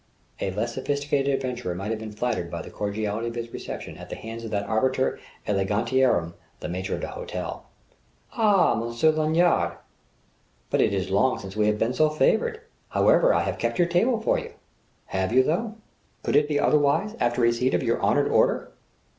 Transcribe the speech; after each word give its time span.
A 0.39 0.49
less 0.49 0.73
sophisticated 0.73 1.31
adventurer 1.31 1.75
might 1.75 1.91
have 1.91 1.99
been 1.99 2.11
flattered 2.11 2.49
by 2.49 2.63
the 2.63 2.71
cordiality 2.71 3.27
of 3.27 3.35
his 3.35 3.53
reception 3.53 3.97
at 3.97 4.09
the 4.09 4.15
hands 4.15 4.43
of 4.43 4.49
that 4.49 4.65
arbiter 4.65 5.19
elegantiarum 5.47 6.33
the 6.59 6.67
maitre 6.67 6.97
d'hôtel. 6.97 7.61
"Ah 8.33 8.73
h, 8.73 8.79
Monsieur 8.79 9.11
Lanya_rrr_! 9.11 9.75
But 10.71 10.81
it 10.81 10.91
is 10.95 11.11
long 11.11 11.37
since 11.37 11.55
we 11.55 11.67
have 11.67 11.77
been 11.77 11.93
so 11.93 12.09
favoured. 12.09 12.61
However, 12.89 13.31
I 13.31 13.43
have 13.43 13.59
kept 13.59 13.77
your 13.77 13.87
table 13.87 14.19
for 14.19 14.39
you." 14.39 14.53
"Have 15.05 15.31
you, 15.31 15.43
though?" 15.43 15.75
"Could 16.23 16.35
it 16.35 16.47
be 16.47 16.59
otherwise, 16.59 17.15
after 17.19 17.41
receipt 17.41 17.75
of 17.75 17.83
your 17.83 18.01
honoured 18.01 18.27
order?" 18.29 18.71